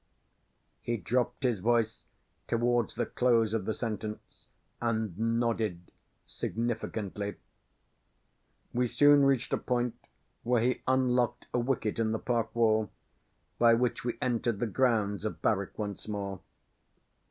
[0.81, 2.05] He dropped his voice
[2.47, 4.47] towards the close of the sentence,
[4.81, 5.91] and nodded
[6.25, 7.35] significantly.
[8.73, 9.93] We soon reached a point
[10.41, 12.89] where he unlocked a wicket in the park wall,
[13.59, 16.39] by which we entered the grounds of Barwyke once more.